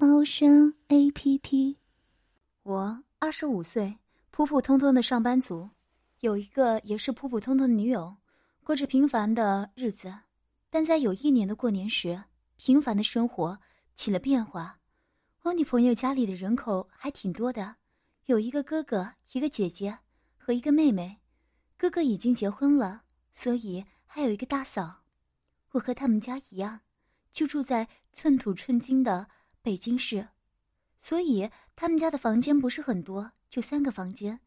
[0.00, 1.76] 猫声 A P P。
[2.62, 3.98] 我二十五岁，
[4.30, 5.68] 普普通通的上班族，
[6.20, 8.16] 有一个也是普普通通的女友，
[8.64, 10.20] 过着平凡的日子。
[10.70, 12.24] 但在有一年的过年时，
[12.56, 13.58] 平凡的生活
[13.92, 14.78] 起了变化。
[15.42, 17.76] 我女朋友家里的人口还挺多的，
[18.24, 19.98] 有一个哥哥、一个姐姐
[20.38, 21.18] 和一个妹妹。
[21.76, 25.02] 哥哥已经结婚了，所以还有一个大嫂。
[25.72, 26.80] 我和他们家一样，
[27.30, 29.28] 就住在寸土寸金的
[29.62, 30.28] 北京市，
[30.98, 34.40] 所以他们家的房间不是很多，就三个房间，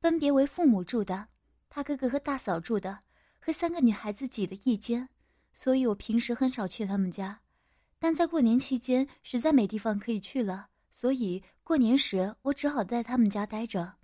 [0.00, 1.28] 分别为父母住的，
[1.68, 3.00] 他哥哥和大嫂住的，
[3.40, 5.08] 和三个女孩子挤的一间。
[5.52, 7.40] 所以我平时很少去他们家，
[7.98, 13.94] 但在过年期间实在没地方可以去了，所以过年时我只好在他们家待着。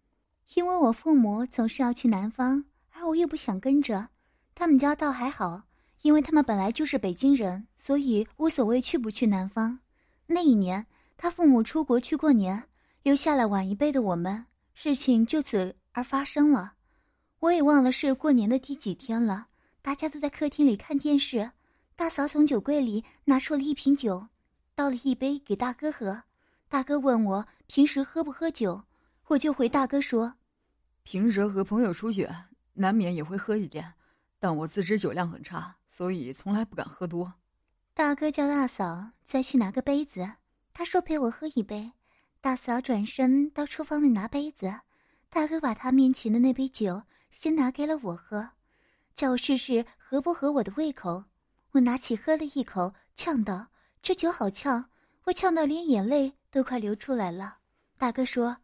[0.55, 4.09] 因为我父母总是要去南方，而我又不想跟着，
[4.55, 5.63] 他们家倒还好。
[6.03, 9.81] 因为他们本来就是北京人，所以无所谓去不去南方。
[10.27, 12.69] 那一年，他父母出国去过年，
[13.03, 16.75] 留下来晚一辈的我们，事情就此而发生了。
[17.39, 19.47] 我也忘了是过年的第几天了，
[19.83, 21.53] 大家都在客厅里看电视。
[21.95, 24.27] 大嫂从酒柜里拿出了一瓶酒，
[24.75, 26.25] 倒了一杯给大哥喝。
[26.69, 28.83] 大哥问我平时喝不喝酒，
[29.29, 30.35] 我就回大哥说
[31.05, 32.29] ：“平时和朋友出去，
[32.75, 33.95] 难免也会喝一点。”
[34.39, 37.33] 但我自知酒量很差，所以从来不敢喝多。
[37.97, 40.33] 大哥叫大嫂再去拿个杯子，
[40.75, 41.93] 他说陪我喝一杯。
[42.43, 44.81] 大嫂转身到厨房里拿杯子，
[45.31, 48.51] 大哥把他面前的那杯酒先拿给了我喝，
[49.15, 51.25] 叫我试试合不合我的胃口。
[51.71, 53.69] 我拿起喝了一口，呛道
[54.03, 54.91] ：“这酒好呛！”
[55.25, 57.57] 我呛到连眼泪都快流出来了。
[57.97, 58.59] 大哥说：“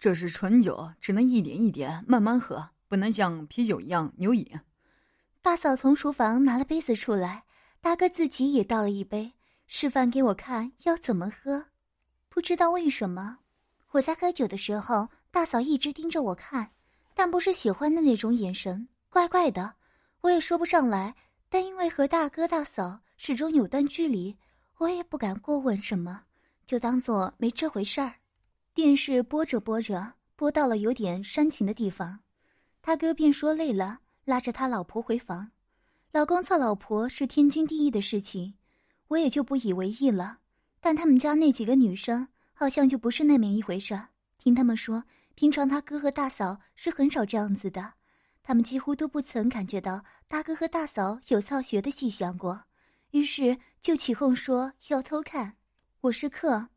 [0.00, 4.58] 这是纯酒，只能一点一点慢慢喝，不能像啤酒一样牛饮。”
[5.42, 7.44] 大嫂从厨房拿了杯子出来，
[7.80, 9.32] 大哥自己也倒了一杯，
[9.66, 11.66] 示范给我看要怎么喝。
[12.28, 13.38] 不知道为什么，
[13.92, 16.70] 我在喝酒的时候，大嫂一直盯着我看，
[17.14, 19.74] 但不是喜欢的那种眼神，怪怪的。
[20.20, 21.14] 我也说不上来，
[21.48, 24.36] 但因为和大哥大嫂始终有段距离，
[24.78, 26.24] 我也不敢过问什么，
[26.66, 28.14] 就当做没这回事儿。
[28.74, 32.20] 电视播着播着，播到了有点煽情的地方，
[32.80, 34.00] 大哥便说累了。
[34.24, 35.52] 拉着他老婆回房，
[36.10, 38.54] 老公操老婆是天经地义的事情，
[39.08, 40.38] 我也就不以为意了。
[40.80, 44.00] 但他们家那几个女生好像就不是那么一回事。
[44.38, 45.04] 听他们说，
[45.34, 47.92] 平常他哥和大嫂是很少这样子的，
[48.42, 52.62] 他们几乎都不曾感觉到大哥和大嫂有操学的迹象过，
[53.10, 55.56] 于是就起哄说要偷看。
[56.00, 56.68] 我是客，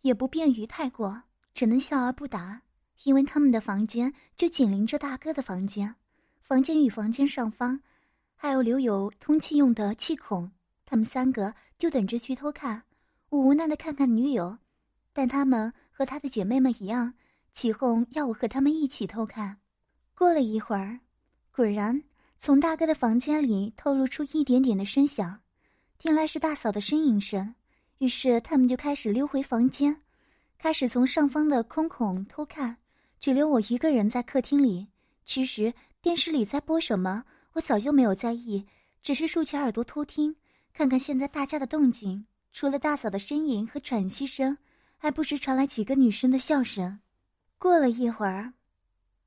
[0.00, 1.22] 也不便于太过，
[1.54, 2.62] 只能笑而不答，
[3.04, 5.94] 因为他们的房间就紧邻着大哥的房间。
[6.40, 7.80] 房间与房间上方，
[8.42, 10.50] 还有留有通气用的气孔。
[10.84, 12.82] 他们三个就等着去偷看。
[13.28, 14.58] 我无奈的看看女友，
[15.12, 17.14] 但他们和他的姐妹们一样，
[17.52, 19.58] 起哄要我和他们一起偷看。
[20.12, 20.98] 过了一会儿，
[21.52, 22.02] 果然
[22.40, 25.38] 从大哥的房间里透露出一点点的声响，
[25.96, 27.54] 听来是大嫂的呻吟声。
[27.98, 29.96] 于是他们就开始溜回房间，
[30.58, 32.76] 开始从上方的空孔偷看，
[33.20, 34.88] 只留我一个人在客厅里。
[35.24, 35.72] 其实。
[36.02, 38.66] 电视里在播什么，我早就没有在意，
[39.02, 40.36] 只是竖起耳朵偷听，
[40.72, 42.26] 看看现在大家的动静。
[42.52, 44.58] 除了大嫂的呻吟和喘息声，
[44.98, 47.00] 还不时传来几个女生的笑声。
[47.58, 48.52] 过了一会儿，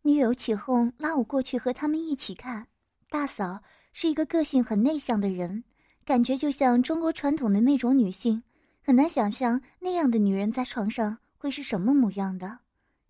[0.04, 2.68] 女友起哄拉我过去和他们一起看。
[3.10, 3.62] 大嫂
[3.94, 5.64] 是一个个性很内向的人，
[6.04, 8.44] 感觉就像中国传统的那种女性，
[8.84, 12.60] 很难想象那样的女人在床上会是什么模样的。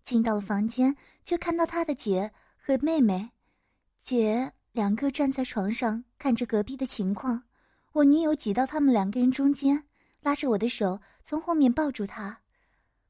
[0.02, 3.30] 进到了房间，就看到她的姐和妹妹。
[3.96, 7.44] 姐两个站在床上看着隔壁的情况，
[7.92, 9.84] 我女友挤到他们两个人中间，
[10.20, 12.40] 拉着我的手从后面抱住他。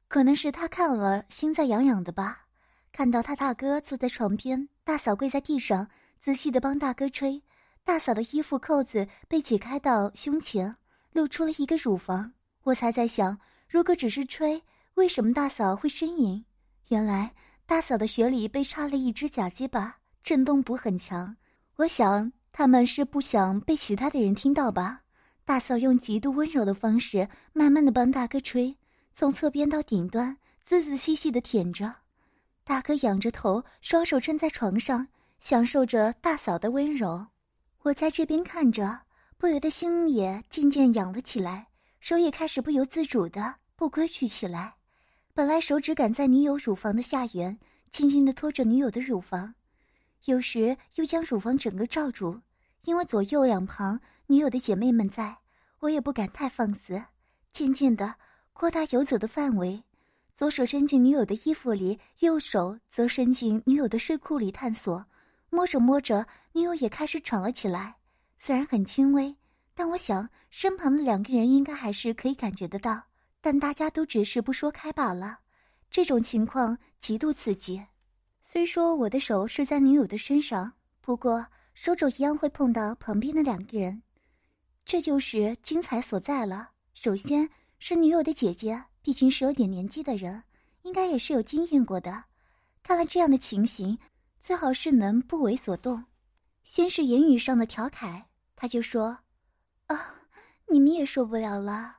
[0.07, 2.45] 可能是他看了心在痒痒的吧，
[2.93, 7.43] 看到他大哥坐在床边，大嫂跪在地上仔细的帮大哥吹，
[7.83, 10.73] 大嫂的衣服扣子被解开到胸前，
[11.11, 12.31] 露出了一个乳房。
[12.63, 13.37] 我才在想，
[13.67, 16.45] 如果只是吹，为什么大嫂会呻吟？
[16.87, 17.33] 原来
[17.65, 19.97] 大嫂的血里被插了一只假鸡巴。
[20.23, 21.37] 震动不很强，
[21.77, 24.99] 我想他们是不想被其他的人听到吧。
[25.45, 28.75] 大嫂用极度温柔的方式，慢慢的帮大哥吹，
[29.13, 30.35] 从侧边到顶端，
[30.65, 31.93] 仔仔细细的舔着。
[32.63, 35.07] 大哥仰着头，双手撑在床上，
[35.39, 37.27] 享受着大嫂的温柔。
[37.83, 38.99] 我在这边看着，
[39.37, 41.67] 不由得心也渐渐痒了起来，
[41.99, 44.73] 手也开始不由自主的不规矩起来。
[45.35, 47.55] 本来手指赶在女友乳房的下缘，
[47.91, 49.53] 轻轻的托着女友的乳房，
[50.25, 52.41] 有时又将乳房整个罩住。
[52.83, 55.37] 因为左右两旁女友的姐妹们在，
[55.79, 57.03] 我也不敢太放肆。
[57.51, 58.15] 渐渐的。
[58.53, 59.83] 扩大游走的范围，
[60.33, 65.05] 左手伸进女友的衣服里，右手则伸进女友的睡裤里探索。
[65.51, 67.97] 摸着摸着，女友也开始喘了起来，
[68.39, 69.35] 虽然很轻微，
[69.75, 72.99] 但我想身旁的两个人应该还是可以感觉得到。
[73.41, 75.37] 但大家都只是不说开罢了。
[75.91, 77.85] 这种情况极度刺激。
[78.49, 80.71] 虽说我的手是在女友的身上，
[81.01, 84.01] 不过手肘一样会碰到旁边的两个人，
[84.85, 86.69] 这就是精彩所在了。
[86.93, 87.49] 首先。
[87.79, 90.41] 是女友的姐姐，毕竟是有点年纪的人，
[90.83, 92.23] 应该也是有经验过的。
[92.81, 93.99] 看了这样的情形，
[94.39, 96.05] 最好是能不为所动。
[96.63, 99.19] 先是言语上的调侃，他就说
[99.87, 100.15] ：“啊，
[100.69, 101.97] 你们也受不了了。”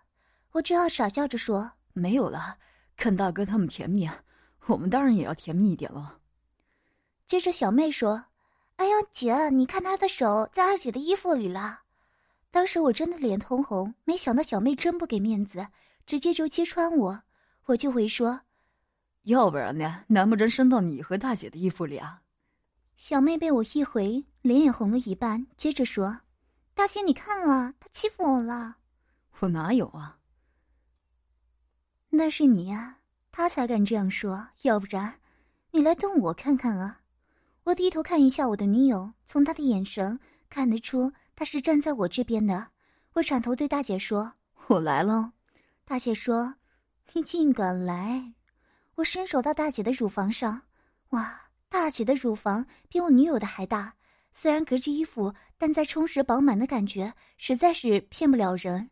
[0.53, 2.57] 我只好傻笑着说：“没有了，
[2.97, 4.09] 看大哥他们甜蜜，
[4.67, 6.18] 我们当然也要甜蜜一点了。”
[7.29, 8.25] 接着小妹说
[8.77, 11.81] ：“哎呀，姐，你看他的手在二姐的衣服里了。”
[12.51, 15.69] 当时我真的脸通红，没想到小妹真不给面子，
[16.07, 17.23] 直接就揭穿我。
[17.67, 18.41] 我就回说
[19.25, 20.05] ：“要不然呢？
[20.07, 22.23] 难不成伸到你和大姐的衣服里啊？”
[22.97, 26.21] 小妹被我一回，脸也红了一半，接着说
[26.73, 28.79] ：“大姐，你看了，他欺负我了。”
[29.41, 30.19] 我哪有啊？
[32.09, 33.01] 那是你呀，
[33.31, 34.49] 他才敢这样说。
[34.63, 35.21] 要不然，
[35.73, 37.03] 你来动我看看啊！
[37.69, 40.19] 我低头看一下我的女友，从她的眼神
[40.49, 41.13] 看得出。
[41.37, 42.69] 她是站在我这边的，
[43.13, 44.33] 我转头对大姐说
[44.69, 45.33] ：“我来了。”
[45.85, 46.55] 大姐说
[47.13, 48.33] ：“你尽管来。”
[48.97, 50.63] 我伸手到大姐的乳房上，
[51.11, 53.93] 哇，大姐的乳房比我女友的还大，
[54.33, 58.89] 虽然隔着衣服，但在充实饱满的感觉实在是骗不了人。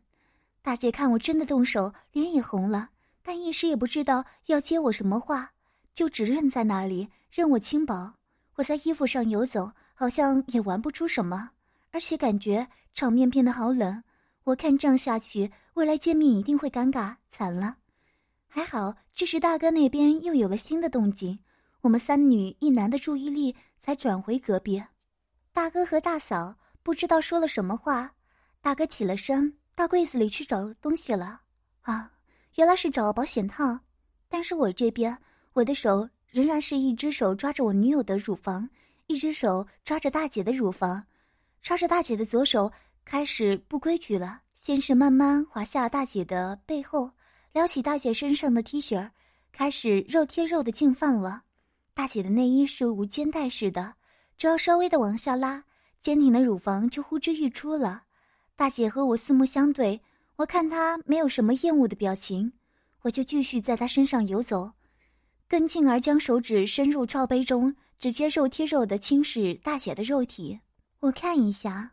[0.61, 2.91] 大姐看我真的动手，脸也红了，
[3.23, 5.53] 但一时也不知道要接我什么话，
[5.95, 8.13] 就只愣在那里任我轻薄。
[8.57, 11.51] 我在衣服上游走，好像也玩不出什么。
[11.91, 14.03] 而且感觉场面变得好冷，
[14.43, 17.77] 我看这样下去，未来见面一定会尴尬惨了。
[18.47, 21.37] 还好，这时大哥那边又有了新的动静，
[21.81, 24.83] 我们三女一男的注意力才转回隔壁。
[25.53, 28.11] 大哥和大嫂不知道说了什么话，
[28.59, 31.41] 大哥起了身，到柜子里去找东西了。
[31.81, 32.11] 啊，
[32.55, 33.79] 原来是找保险套。
[34.27, 35.17] 但是我这边，
[35.53, 38.69] 我的手仍然是一只手抓着我女友的乳房，
[39.07, 41.03] 一只手抓着大姐的乳房。
[41.61, 42.71] 抓着大姐的左手
[43.03, 47.11] 开始不规矩了，先是慢慢滑下大姐的背后，
[47.51, 49.09] 撩起大姐身上的 T 恤，
[49.51, 51.43] 开始肉贴肉的进犯了。
[51.93, 53.95] 大姐的内衣是无肩带式的，
[54.37, 55.63] 只要稍微的往下拉，
[55.99, 58.03] 坚挺的乳房就呼之欲出了。
[58.55, 59.99] 大姐和我四目相对，
[60.35, 62.53] 我看她没有什么厌恶的表情，
[63.01, 64.71] 我就继续在她身上游走，
[65.47, 70.59] 更进而将手指伸入罩杯中，直接肉贴肉的侵蚀大姐的肉体。
[70.99, 71.91] 我看一下，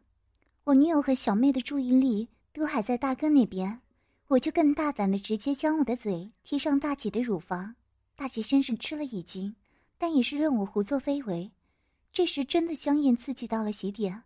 [0.64, 3.80] 我女友和小妹的注意力都还在大哥那边，
[4.28, 7.76] 我就更大胆的直接将我的嘴贴上大姐的乳房。
[8.16, 9.54] 大姐先是吃了一惊，
[9.98, 11.52] 但也是任我胡作非为。
[12.12, 14.22] 这时真的香艳刺激到了极点，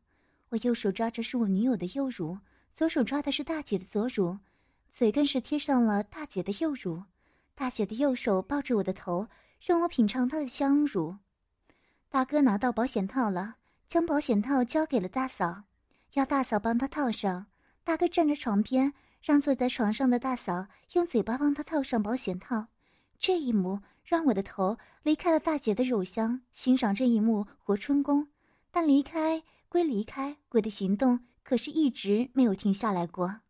[0.50, 2.38] 我右手抓着是我女友的右乳，
[2.73, 4.38] 左手抓的是大姐的左乳，
[4.88, 7.02] 嘴更是贴上了大姐的右乳。
[7.59, 9.27] 大姐的右手抱着我的头，
[9.61, 11.17] 让我品尝她的香乳。
[12.09, 13.57] 大哥拿到保险套了。
[13.88, 15.62] 将保险套交给了大嫂，
[16.12, 17.47] 要大嫂帮他套上。
[17.85, 22.67] 大哥站在床边，让坐在床上的大嫂用嘴巴帮他套上保险套。
[23.19, 28.29] 这一幕让我的头离开了大姐的乳香，欣赏这一幕活春宫。
[28.71, 33.41] 但离开归离开，我的行动可是一直没有停下来过。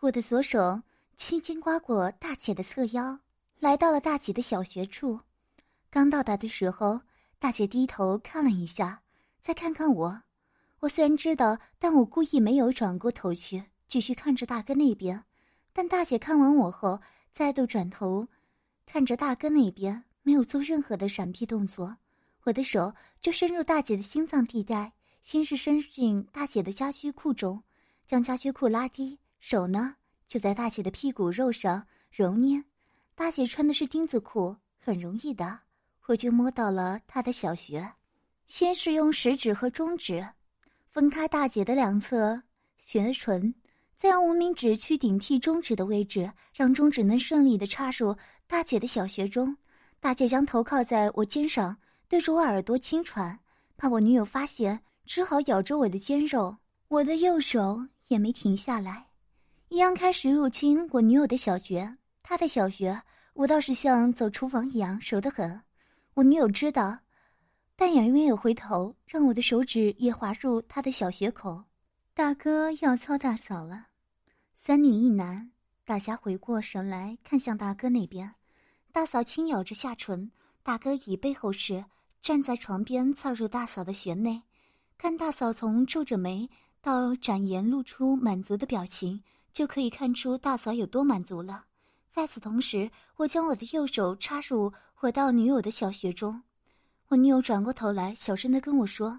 [0.00, 0.82] 我的左手
[1.16, 3.18] 轻轻刮过大姐的侧腰，
[3.62, 5.20] 来到了大姐的小穴处。
[5.88, 7.02] 刚到达的时候，
[7.38, 9.02] 大姐低头看了一下。
[9.40, 10.22] 再看看我，
[10.80, 15.22] 我虽然知道，但我故意没有转过头去，继续看着大哥那边。
[15.72, 17.00] 但大姐看完我后，
[17.30, 18.26] 再度转头
[18.84, 21.98] 看着大哥那边，没有做任何的闪避动作。
[22.42, 27.62] 我的手就伸入大姐的心脏地带，先是伸进大姐的家居裤中，
[28.08, 29.94] 将家居裤拉低，手呢
[30.26, 32.64] 就在大姐的屁股肉上揉捏。
[33.22, 35.60] 大姐穿的是丁字裤，很容易的，
[36.08, 37.92] 我就摸到了她的小穴。
[38.48, 40.26] 先是用食指和中指
[40.90, 42.42] 分开大姐的两侧
[42.78, 43.54] 穴唇，
[43.96, 48.16] 再用无名指去顶替中指的位置，让中指能顺利的插入
[48.48, 49.56] 大姐的小穴中。
[50.00, 51.76] 大姐将头靠在我肩上，
[52.08, 53.38] 对着我耳朵轻喘，
[53.76, 56.56] 怕我女友发现，只好咬着我的肩肉。
[56.88, 59.06] 我的右手也没停下来，
[59.68, 61.96] 一样开始入侵我女友的小穴。
[62.24, 63.00] 她的小穴，
[63.34, 65.60] 我倒是像走厨房一样熟得很。
[66.14, 66.98] 我女友知道，
[67.76, 71.64] 但也没有回头，让我的手指也滑入她的小穴口。
[72.14, 73.86] 大哥要操大嫂了，
[74.54, 75.50] 三女一男。
[75.84, 78.34] 大侠回过神来看向大哥那边。
[78.92, 80.30] 大嫂轻咬着下唇，
[80.62, 81.84] 大哥以背后式
[82.20, 84.42] 站在床边，凑入大嫂的穴内，
[84.98, 86.48] 看大嫂从皱着眉
[86.80, 89.22] 到展颜露出满足的表情，
[89.52, 91.64] 就可以看出大嫂有多满足了。
[92.12, 96.42] 在此同时，我将我的右手插入我到女友的小穴中，
[97.08, 99.18] 我女友转过头来，小声的跟我说：“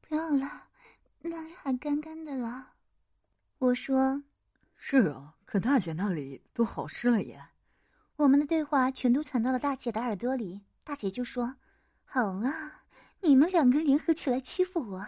[0.00, 0.68] 不要了，
[1.20, 2.70] 那里还干干的了。”
[3.60, 4.22] 我说
[4.76, 7.38] ：“是啊，可大姐那里都好湿了耶。”
[8.16, 11.54] 我们的对话全都传到了大姐的耳朵里，大姐就说
[12.06, 12.84] ：“好啊，
[13.20, 15.06] 你们两个联合起来欺负我，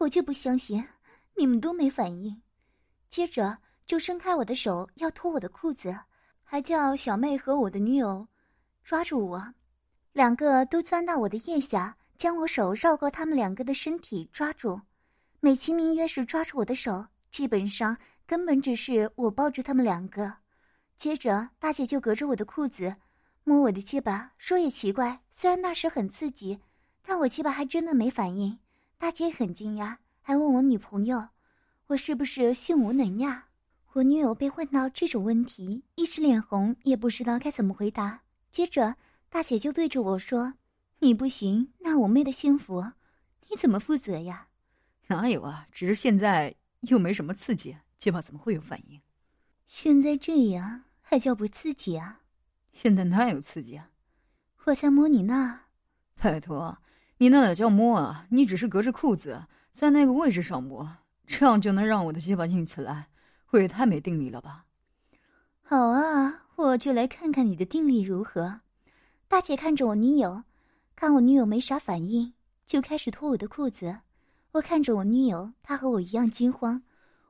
[0.00, 0.86] 我就不相信
[1.36, 2.42] 你们都没反应。”
[3.08, 3.56] 接着
[3.92, 5.94] 就伸开我的手要脱我的裤子，
[6.42, 8.26] 还叫小妹和我的女友
[8.82, 9.52] 抓住我，
[10.14, 14.80] 两个都钻到我的腋下，将我手绕过他们两个的身体抓住，
[15.40, 17.94] 美其名曰是抓住我的手，基本上
[18.26, 20.32] 根本只是我抱住他们两个。
[20.96, 22.96] 接着，大姐就隔着我的裤子
[23.44, 24.32] 摸我的鸡巴。
[24.38, 26.58] 说也奇怪，虽然那时很刺激，
[27.02, 28.58] 但我鸡巴还真的没反应。
[28.96, 31.28] 大姐很惊讶，还问我女朋友
[31.88, 33.48] ：“我是不是性无能呀？”
[33.94, 38.22] 我女友被问到这种问题，一时脸红，也不知道该怎么回答。
[38.50, 38.96] 接着，
[39.28, 40.54] 大姐就对着我说
[41.00, 42.82] ：“你不行，那我妹的幸福，
[43.50, 44.48] 你怎么负责呀
[45.08, 48.98] ？”“哪有啊，只是现在又没什么刺激，鸡巴怎么会有反应
[49.66, 52.20] ？”“现在这样。”还叫不刺激啊？
[52.70, 53.90] 现在哪有刺激啊？
[54.64, 55.64] 我在摸你那。
[56.14, 56.78] 拜托，
[57.18, 58.26] 你那哪叫摸啊？
[58.30, 60.96] 你只是隔着裤子在那个位置上摸，
[61.26, 63.08] 这样就能让我的鸡巴硬起来？
[63.52, 64.64] 我也太没定力了吧？
[65.60, 68.60] 好啊，我就来看看你的定力如何。
[69.28, 70.42] 大姐看着我女友，
[70.96, 72.32] 看我女友没啥反应，
[72.66, 73.98] 就开始脱我的裤子。
[74.52, 76.82] 我看着我女友，她和我一样惊慌。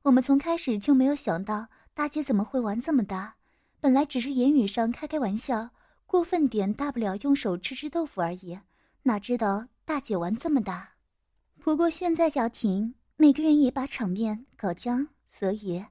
[0.03, 3.35] 我们从开始就没有想到大姐怎么会玩这么大。
[3.81, 5.71] 本来只是言语上开开玩笑，
[6.07, 8.57] 过分点大不了用手吃吃豆腐而已，
[9.03, 10.89] 哪知道大姐玩这么大。
[11.59, 15.85] 不过现在叫停，每个人也把场面搞僵，所以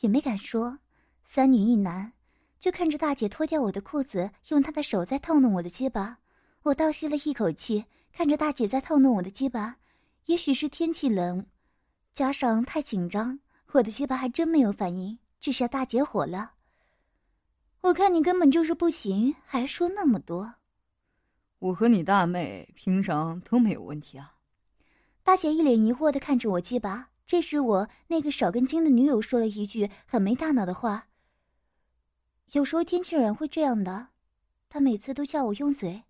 [0.00, 0.78] 也没敢说。
[1.24, 2.12] 三女一男，
[2.58, 6.18] 就看着大姐脱掉我的裤子，用她的手在套弄我的鸡巴。
[6.62, 9.76] 我倒吸了一口气，看着大姐在套弄我的鸡巴。
[10.26, 11.46] 也许是天气冷，
[12.12, 13.38] 加上太紧张，
[13.72, 16.52] 我的鸡巴还真没有反应，这下大姐火了。
[17.80, 20.54] 我看你根本就是不行，还说那么多。
[21.58, 24.34] 我和你大妹平常都没有问题啊。
[25.22, 27.10] 大姐一脸疑惑的看着我鸡巴。
[27.26, 31.08] 这时我那个少根筋的女友说了一句很没大脑的话。
[32.52, 34.08] 有时候天气冷会这样的，
[34.68, 36.04] 他每次都叫我用嘴。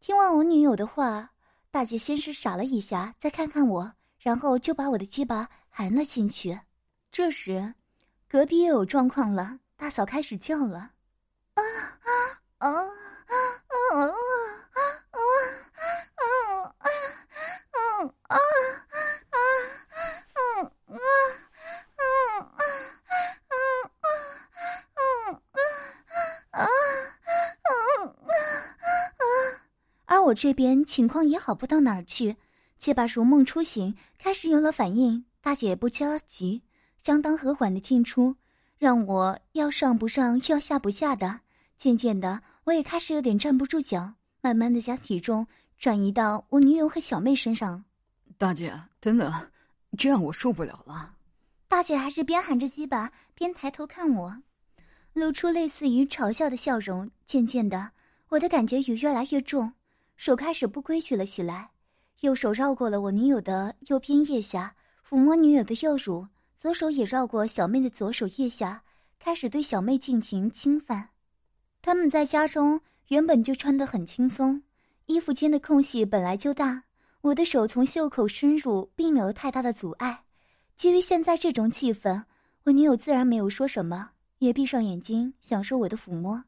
[0.00, 1.32] 听完我女友的话，
[1.70, 6.60] 大姐先是傻了一下，再看看我，然后就把我的鸡巴含了进去。
[7.10, 7.74] 这时
[8.28, 10.92] 隔壁又有状况了，大嫂开始叫了。
[11.54, 12.08] 啊啊
[12.58, 13.34] 啊啊
[13.92, 14.23] 啊啊。
[30.34, 32.34] 我这边情况也好不到哪儿去，
[32.76, 35.24] 结巴如梦初醒，开始有了反应。
[35.40, 36.60] 大姐不着急，
[36.98, 38.34] 相当和缓的进出，
[38.76, 41.38] 让我要上不上，要下不下的。
[41.76, 45.46] 渐渐的，我也开始有点站不住脚，慢慢的将体重
[45.78, 47.84] 转移到我女友和小妹身上。
[48.36, 49.32] 大姐，等等，
[49.96, 51.14] 这样我受不了了。
[51.68, 54.36] 大姐还是边喊着鸡巴边抬头看我，
[55.12, 57.08] 露出类似于嘲笑的笑容。
[57.24, 57.92] 渐渐的，
[58.30, 59.72] 我的感觉也越来越重，
[60.16, 61.70] 手开始不规矩了起来。
[62.20, 64.74] 右手绕过了我女友的右边腋下，
[65.06, 68.82] 抚摸女友的右乳；左手也绕过小妹的左手腋下，
[69.18, 71.10] 开始对小妹进行侵犯。
[71.82, 74.62] 他们在家中原本就穿得很轻松，
[75.04, 76.84] 衣服间的空隙本来就大，
[77.20, 80.24] 我的手从袖口伸入，并没有太大的阻碍。
[80.74, 82.24] 基于现在这种气氛，
[82.64, 86.44] 我女友自然没有说什么，也闭上眼睛享受我的抚摸。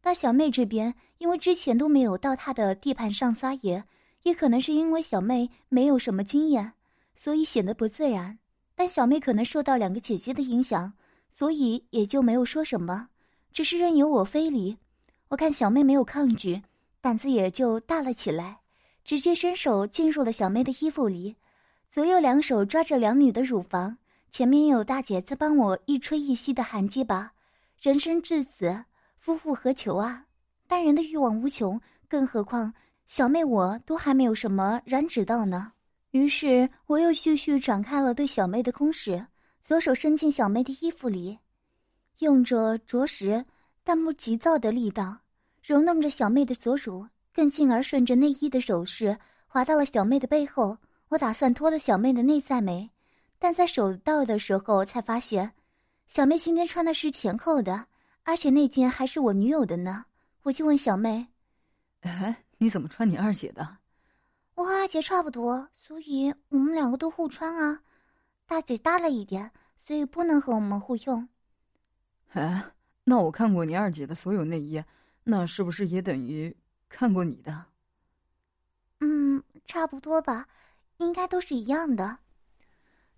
[0.00, 3.84] 但小妹这边，因为之前都没有到她的地盘上撒野，
[4.22, 6.72] 也可能是因为小妹没有什么经验，
[7.14, 8.38] 所以显得不自然。
[8.74, 10.94] 但小妹可能受到两个姐姐的影响，
[11.30, 13.08] 所以也就没有说什么，
[13.52, 14.78] 只是任由我非礼。
[15.28, 16.62] 我看小妹没有抗拒，
[17.00, 18.60] 胆子也就大了起来，
[19.04, 21.36] 直接伸手进入了小妹的衣服里，
[21.90, 23.98] 左右两手抓着两女的乳房，
[24.30, 27.32] 前面有大姐在帮我一吹一吸的含鸡巴。
[27.80, 28.84] 人生至此，
[29.20, 30.24] 夫复何求啊？
[30.66, 32.72] 但人的欲望无穷，更何况
[33.04, 35.72] 小妹我都还没有什么燃脂到呢。
[36.12, 39.26] 于是我又继续展开了对小妹的攻势，
[39.62, 41.38] 左手伸进小妹的衣服里，
[42.20, 43.44] 用着着实
[43.84, 45.18] 但不急躁的力道，
[45.62, 50.78] 揉弄着小妹的左乳，更进而顺着内衣的手势滑到了小妹的背后。
[51.08, 52.88] 我打算脱了小妹的内在美，
[53.38, 55.52] 但在手到的时候才发现。
[56.06, 57.86] 小妹今天穿的是前扣的，
[58.24, 60.04] 而且那件还是我女友的呢。
[60.42, 61.28] 我就问小妹
[62.00, 63.78] ：“哎，你怎么穿你二姐的？”
[64.54, 67.82] 我和二姐差不多，所以我们两个都互穿啊。
[68.46, 71.28] 大姐大了一点，所以不能和我们互用。
[72.32, 72.72] 哎，
[73.04, 74.82] 那我看过你二姐的所有内衣，
[75.24, 76.56] 那是不是也等于
[76.88, 77.66] 看过你的？
[79.00, 80.48] 嗯，差不多吧，
[80.98, 82.18] 应该都是一样的。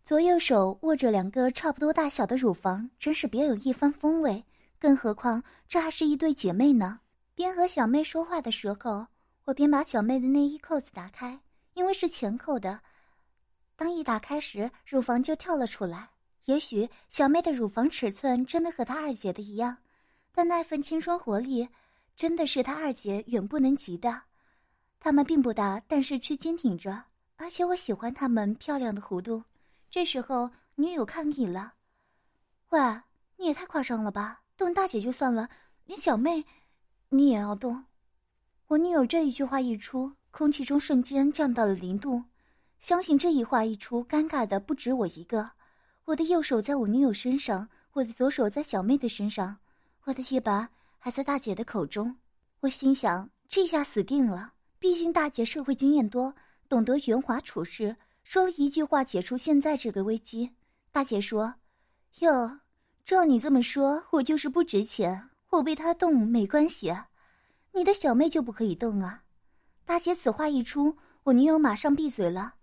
[0.04, 4.44] 左右手握着两个差不多大小的乳房，真是别有一番风味。
[4.82, 6.98] 更何况这还是一对姐妹呢。
[7.36, 9.06] 边和小妹说话的时候，
[9.44, 11.38] 我边把小妹的内衣扣子打开，
[11.74, 12.80] 因为是前扣的。
[13.76, 16.10] 当一打开时，乳房就跳了出来。
[16.46, 19.76] 也许小妹的乳房尺寸真的和她二姐的一样，
[20.32, 21.68] 但那份青春活力，
[22.16, 24.22] 真的是她二姐远不能及的。
[24.98, 27.04] 她们并不大，但是却坚挺着，
[27.36, 29.44] 而且我喜欢她们漂亮的弧度。
[29.88, 31.74] 这时候女友抗议了
[32.70, 32.80] ：“喂，
[33.36, 34.41] 你也太夸张了吧！
[34.62, 35.48] 动大姐就算了，
[35.86, 36.44] 连小妹，
[37.08, 37.84] 你也要动？”
[38.68, 42.22] 我女友这一句话一出，空气中瞬间降到了零度。
[42.78, 45.50] 相信这一话一出，尴尬的不止我一个。
[46.04, 49.58] 我的右手在我女友身上，我的左手在小妹的身上，
[50.04, 52.16] 我的鸡巴还在大姐的口中。
[52.60, 54.54] 我心想：这下死定了！
[54.78, 56.34] 毕竟大姐社会经验多，
[56.68, 57.96] 懂得圆滑处事。
[58.24, 60.50] 说了一句话，解除现在这个危机。
[60.90, 61.54] 大姐说
[62.20, 62.60] ：“哟，
[63.04, 65.28] 照你这么说，我就是不值钱。
[65.50, 67.08] 我被他动没关系啊，
[67.72, 69.22] 你的小妹就不可以动啊？”
[69.84, 72.54] 大姐此话一出，我女友马上闭嘴了。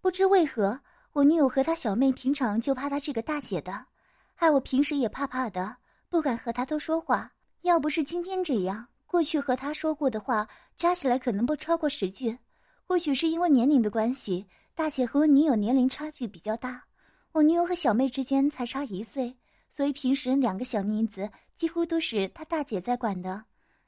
[0.00, 0.78] 不知为何，
[1.12, 3.86] 我女友和她小妹平常就怕她这个大姐的，
[4.34, 7.32] 害我平时也怕怕的，不敢和她多说话。
[7.62, 10.46] 要不是今天这样，过去和她说过的话
[10.76, 12.38] 加起来可能不超过十句。
[12.84, 14.46] 或许是因为年龄的关系。
[14.74, 16.84] 大姐和我女友年龄差距比较大，
[17.32, 19.36] 我女友和小妹之间才差一岁，
[19.68, 23.44] 所以平时两个小妮子几乎都是她大姐在管的，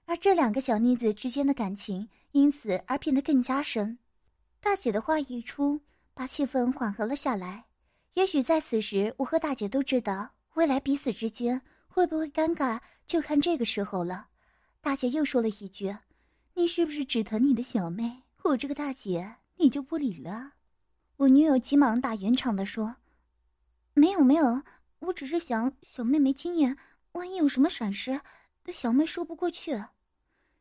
[0.07, 3.99] 而这两个小妮子之间的感情因此而变得更加深。
[4.61, 5.81] 大姐的话一出，
[6.15, 7.65] 把气氛缓和了下来。
[8.15, 14.27] 也许在此时，我和大姐都知道未来彼此之间会不会尴尬，就看这个时候了。
[14.81, 15.97] 大姐又说了一句
[16.55, 18.23] ：“你是不是只疼你的小妹？
[18.43, 20.53] 我这个大姐你就不理了？”
[21.19, 22.97] 我女友急忙打圆场的说
[23.95, 24.63] ：“没有没有，
[25.01, 26.77] 我只是想小妹没经验，
[27.13, 28.21] 万一有什么闪失，
[28.63, 29.85] 对小妹说不过去。”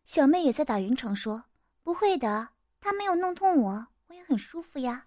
[0.04, 1.44] 小妹也在打圆场说
[1.84, 2.50] ：“不会的，
[2.82, 5.06] 他没有弄痛我，我也很舒服呀。”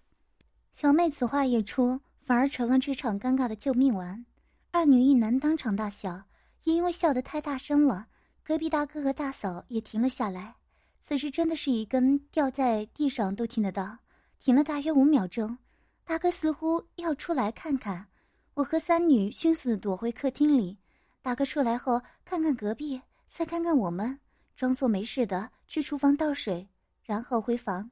[0.71, 4.25] 小妹此话一出，反而成了这场尴尬的救命丸。
[4.71, 6.23] 二女一男当场大笑，
[6.63, 8.07] 也因为笑得太大声了，
[8.43, 10.55] 隔壁大哥和大嫂也停了下来。
[11.01, 13.97] 此时真的是一根掉在地上都听得到。
[14.39, 15.57] 停了大约五秒钟，
[16.03, 18.07] 大哥似乎要出来看看。
[18.55, 20.77] 我和三女迅速的躲回客厅里。
[21.21, 24.19] 大哥出来后，看看隔壁，再看看我们，
[24.55, 26.67] 装作没事的去厨房倒水，
[27.03, 27.89] 然后回房。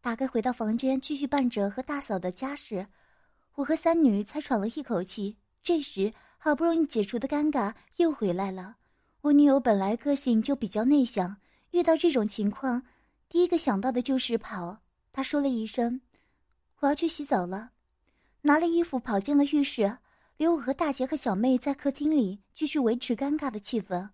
[0.00, 2.86] 大哥回到房间，继续办着和大嫂的家事。
[3.54, 5.36] 我和三女才喘了一口气。
[5.62, 8.76] 这时，好不容易解除的尴尬又回来了。
[9.20, 11.36] 我女友本来个性就比较内向，
[11.70, 12.82] 遇到这种情况，
[13.28, 14.78] 第一个想到的就是跑。
[15.12, 16.00] 她说了一声
[16.80, 17.70] ：“我要去洗澡了。”
[18.42, 19.98] 拿了衣服跑进了浴室，
[20.36, 24.08] 留我和大姐和小妹在客厅里继续维持尴尬的气氛。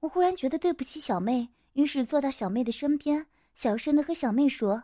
[0.00, 4.82] 我忽然觉得对不起小妹，于是坐到小妹的身边，小声的和小妹说：“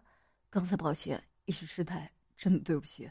[0.50, 3.10] 刚才抱歉，一时失态，真的对不起。”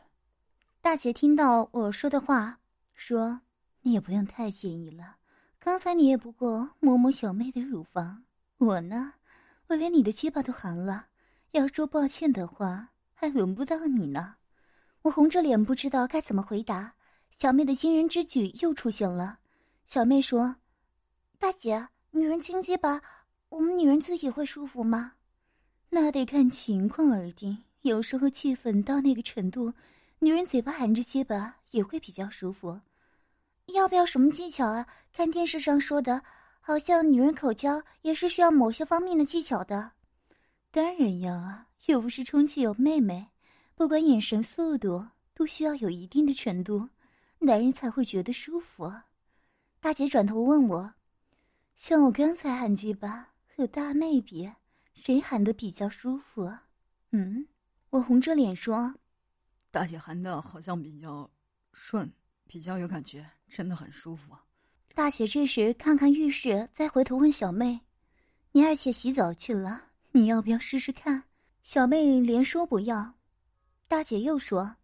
[0.81, 2.59] 大姐听到我说的话，
[2.93, 3.41] 说
[3.83, 5.17] ：“你也不用太介意了，
[5.59, 8.23] 刚才你也不过摸摸小妹的乳房，
[8.57, 9.13] 我呢，
[9.67, 11.07] 我连你的鸡巴都含了。”
[11.51, 14.35] 要说抱歉的话，还轮不到你呢。
[15.03, 16.93] 我红着脸，不知道该怎么回答。
[17.29, 19.39] 小妹的惊人之举又出现了。
[19.85, 20.55] 小妹说
[21.37, 23.01] ：“大姐，女人亲鸡吧，
[23.49, 25.13] 我们女人自己会舒服吗？
[25.89, 27.65] 那得看情况而定。
[27.81, 29.73] 有时候气氛到那个程度，
[30.19, 32.79] 女人嘴巴含着鸡巴也会比较舒服。
[33.73, 34.87] 要不要什么技巧啊？
[35.11, 36.21] 看电视上说的，
[36.61, 39.91] 好像女人口交也是需要某些方面的技巧的。
[40.71, 43.27] 当然要啊，又不是充气有妹妹，
[43.75, 46.89] 不管眼神、速度，都需要有一定的程度，
[47.39, 48.91] 男人才会觉得舒服。
[49.79, 50.93] 大姐转头问我
[51.75, 54.51] ：“像我刚才喊鸡巴和大妹比，
[54.93, 56.53] 谁喊的比较舒服？”
[57.12, 57.47] 嗯，
[57.89, 58.95] 我红着脸说
[59.71, 61.29] ：“大姐喊的好像比较
[61.71, 62.12] 顺。”
[62.45, 64.36] 比较有感觉，真的很舒服。
[64.93, 67.79] 大姐这时看看浴室，再回头问小妹
[68.51, 71.23] ：“你二姐洗澡去了，你要不要试试看？”
[71.63, 73.15] 小妹连说不要。
[73.93, 74.77] 大姐又说：“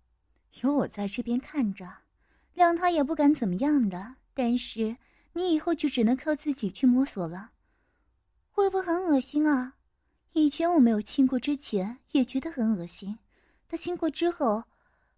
[0.61, 1.91] 有我在这边看着，
[2.55, 4.17] 谅她也不敢怎么样的。
[4.35, 4.95] 但是
[5.33, 7.49] 你以后就只能靠自己去摸索了，
[8.51, 9.73] 会不会很恶心啊？
[10.33, 13.17] 以前我没有亲过，之前也觉得很恶心，
[13.67, 14.63] 但亲过之后，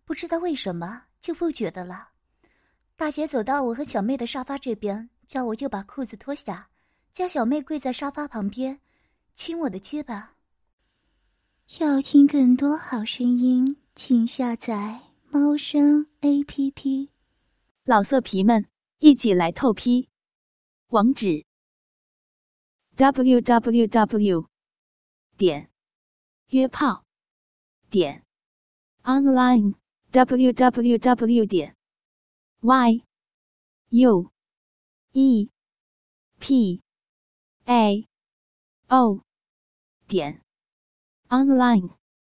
[0.06, 2.12] 不知道为什么就不觉得了。”
[2.95, 6.69] 大姐走到我和小妹的沙发这边，叫我就把裤子脱下，
[7.12, 8.80] 叫小妹跪在沙发旁边，
[9.36, 10.30] 亲我的肩膀。
[11.80, 17.12] 要听更多好声音，请下载猫声 A P P。
[17.84, 20.08] 老色皮们，一起来透批！
[20.88, 21.45] 网址
[22.95, 24.47] ：w w w.
[25.38, 25.69] 点
[26.47, 27.06] 约炮
[27.89, 28.25] 点
[29.04, 29.75] online
[30.12, 31.45] w w w.
[31.45, 31.75] 点
[32.62, 33.04] y
[33.89, 34.32] u
[35.12, 35.49] e
[36.39, 36.82] p
[37.65, 38.08] a
[38.88, 39.21] o
[40.08, 40.41] 点
[41.27, 42.00] online。